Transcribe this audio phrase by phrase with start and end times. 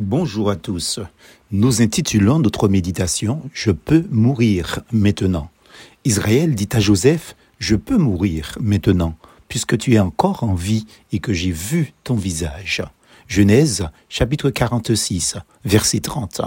[0.00, 1.00] Bonjour à tous.
[1.50, 5.50] Nous intitulons notre méditation Je peux mourir maintenant.
[6.04, 9.16] Israël dit à Joseph Je peux mourir maintenant,
[9.48, 12.84] puisque tu es encore en vie et que j'ai vu ton visage.
[13.26, 16.42] Genèse chapitre 46, verset 30.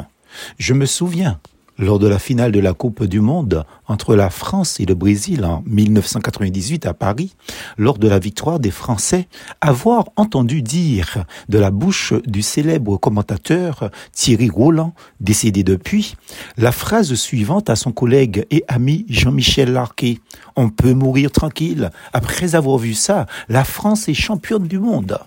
[0.57, 1.37] Je me souviens
[1.81, 5.43] lors de la finale de la Coupe du Monde entre la France et le Brésil
[5.43, 7.35] en 1998 à Paris,
[7.77, 9.27] lors de la victoire des Français,
[9.59, 16.15] avoir entendu dire de la bouche du célèbre commentateur Thierry Roland, décédé depuis,
[16.55, 20.19] la phrase suivante à son collègue et ami Jean-Michel Larquet.
[20.55, 21.89] On peut mourir tranquille.
[22.13, 25.17] Après avoir vu ça, la France est championne du monde.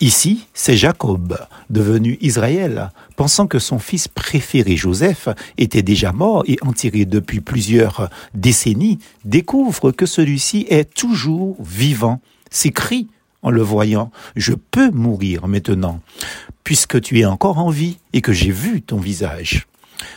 [0.00, 1.38] Ici, c'est Jacob,
[1.70, 8.10] devenu Israël, pensant que son fils préféré Joseph était déjà mort et enterré depuis plusieurs
[8.34, 13.06] décennies, découvre que celui-ci est toujours vivant, s'écrie
[13.42, 16.00] en le voyant, je peux mourir maintenant,
[16.64, 19.66] puisque tu es encore en vie et que j'ai vu ton visage.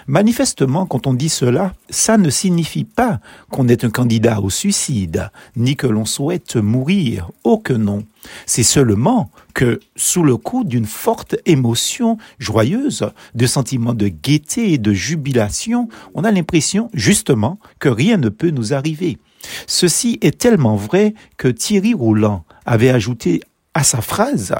[0.08, 3.20] Manifestement, quand on dit cela, ça ne signifie pas
[3.52, 7.30] qu'on est un candidat au suicide, ni que l'on souhaite mourir.
[7.44, 8.04] Oh que non.
[8.46, 14.78] C'est seulement que, sous le coup d'une forte émotion joyeuse, de sentiments de gaieté et
[14.78, 19.18] de jubilation, on a l'impression, justement, que rien ne peut nous arriver.
[19.68, 23.42] Ceci est tellement vrai que Thierry Roulant avait ajouté
[23.76, 24.56] à sa phrase,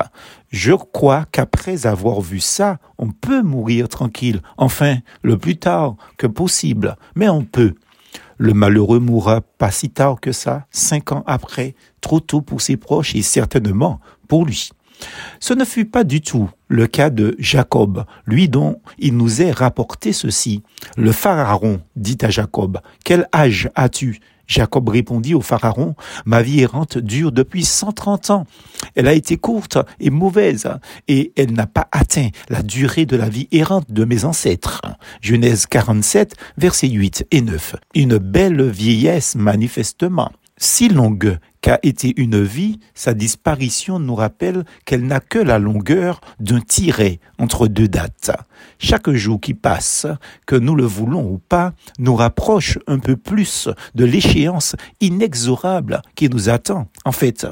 [0.50, 6.28] je crois qu'après avoir vu ça, on peut mourir tranquille, enfin, le plus tard que
[6.28, 7.76] possible, mais on peut.
[8.38, 12.78] Le malheureux mourra pas si tard que ça, cinq ans après, trop tôt pour ses
[12.78, 14.70] proches et certainement pour lui.
[15.40, 19.52] Ce ne fut pas du tout le cas de Jacob, lui dont il nous est
[19.52, 20.64] rapporté ceci.
[20.98, 24.20] Le pharaon dit à Jacob, Quel âge as-tu?
[24.48, 28.46] Jacob répondit au Pharaon, Ma vie errante dure depuis 130 ans.
[28.96, 30.70] Elle a été courte et mauvaise,
[31.08, 34.82] et elle n'a pas atteint la durée de la vie errante de mes ancêtres.
[35.22, 37.76] Genèse 47, versets 8 et 9.
[37.96, 45.06] Une belle vieillesse manifestement si longue qu'a été une vie, sa disparition nous rappelle qu'elle
[45.06, 48.32] n'a que la longueur d'un tiret entre deux dates.
[48.80, 50.08] Chaque jour qui passe,
[50.46, 56.30] que nous le voulons ou pas, nous rapproche un peu plus de l'échéance inexorable qui
[56.30, 56.88] nous attend.
[57.04, 57.48] En fait,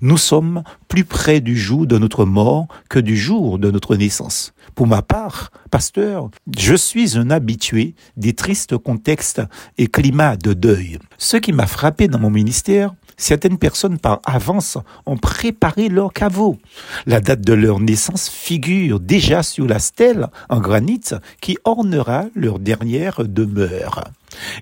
[0.00, 4.52] nous sommes plus près du jour de notre mort que du jour de notre naissance.
[4.74, 9.42] Pour ma part, pasteur, je suis un habitué des tristes contextes
[9.78, 10.98] et climats de deuil.
[11.18, 16.58] Ce qui m'a frappé dans mon ministère, certaines personnes par avance ont préparé leur caveau.
[17.06, 21.00] La date de leur naissance figure déjà sur la stèle en granit
[21.40, 24.04] qui ornera leur dernière demeure.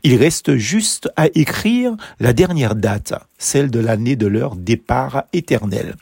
[0.02, 5.97] Il reste juste à écrire la dernière date, celle de l'année de leur départ éternel.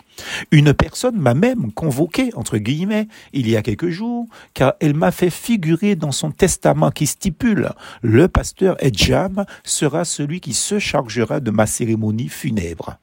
[0.51, 5.11] Une personne m'a même convoqué, entre guillemets, il y a quelques jours, car elle m'a
[5.11, 7.71] fait figurer dans son testament qui stipule
[8.03, 12.99] le pasteur Edjam sera celui qui se chargera de ma cérémonie funèbre.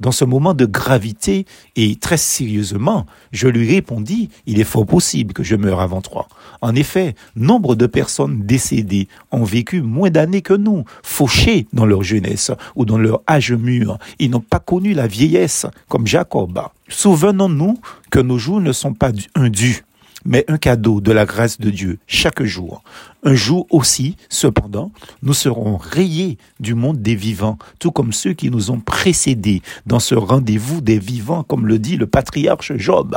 [0.00, 5.34] Dans ce moment de gravité et très sérieusement, je lui répondis, il est fort possible
[5.34, 6.28] que je meure avant toi.
[6.60, 12.02] En effet, nombre de personnes décédées ont vécu moins d'années que nous, fauchées dans leur
[12.02, 13.81] jeunesse ou dans leur âge mûr.
[14.18, 16.60] Ils n'ont pas connu la vieillesse comme Jacob.
[16.88, 17.78] Souvenons-nous
[18.10, 19.84] que nos jours ne sont pas un dû,
[20.24, 22.82] mais un cadeau de la grâce de Dieu chaque jour.
[23.24, 24.90] Un jour aussi, cependant,
[25.22, 30.00] nous serons rayés du monde des vivants, tout comme ceux qui nous ont précédés dans
[30.00, 33.16] ce rendez-vous des vivants, comme le dit le patriarche Job.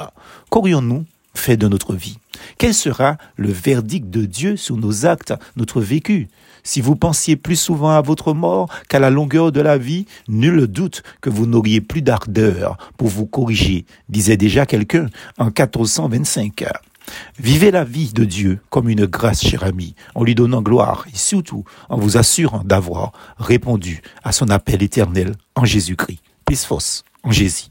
[0.50, 1.06] Qu'aurions-nous
[1.38, 2.18] fait de notre vie
[2.58, 6.30] Quel sera le verdict de Dieu sur nos actes, notre vécu?
[6.64, 10.66] Si vous pensiez plus souvent à votre mort qu'à la longueur de la vie, nul
[10.66, 15.06] doute que vous n'auriez plus d'ardeur pour vous corriger, disait déjà quelqu'un
[15.38, 16.66] en 1425.
[17.40, 21.18] Vivez la vie de Dieu comme une grâce, cher ami, en lui donnant gloire et
[21.18, 26.20] surtout en vous assurant d'avoir répondu à son appel éternel en Jésus-Christ.
[26.46, 27.66] Plus fausse en Jésus.